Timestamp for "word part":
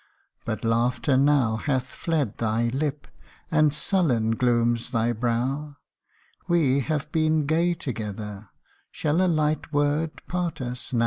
9.71-10.59